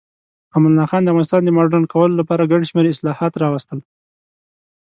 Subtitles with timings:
[0.55, 3.79] امان الله خان د افغانستان د مډرن کولو لپاره ګڼ شمیر اصلاحات راوستل.